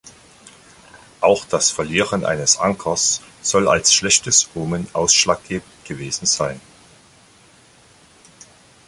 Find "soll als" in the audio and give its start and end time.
3.43-3.93